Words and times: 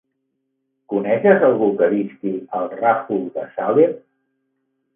Coneixes 0.93 1.45
algú 1.49 1.67
que 1.81 1.91
visqui 1.93 2.33
al 2.61 2.67
Ràfol 2.81 3.23
de 3.39 3.47
Salem? 3.61 3.97